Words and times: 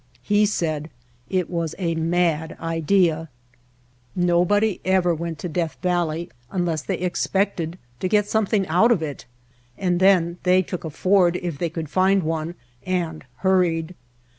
He 0.23 0.47
said 0.47 0.89
it 1.29 1.47
was 1.47 1.75
a 1.77 1.93
mad 1.93 2.57
idea. 2.59 3.29
Nobody 4.15 4.81
ever 4.83 5.13
went 5.13 5.37
to 5.37 5.47
Death 5.47 5.77
Valley 5.83 6.29
unless 6.51 6.81
they 6.81 6.97
expected 6.97 7.77
to 7.99 8.07
get 8.07 8.27
something 8.27 8.67
out 8.67 8.91
of 8.91 9.03
it, 9.03 9.25
and 9.77 9.99
then 9.99 10.39
they 10.41 10.63
took 10.63 10.83
a 10.83 10.89
Ford 10.89 11.35
if 11.43 11.59
they 11.59 11.69
could 11.69 11.87
find 11.87 12.23
one 12.23 12.55
and 12.83 13.25
hurried. 13.45 13.93